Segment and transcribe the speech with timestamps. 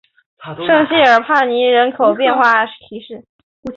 [0.65, 2.71] 圣谢尔尚帕尼人口变化图
[3.07, 3.23] 示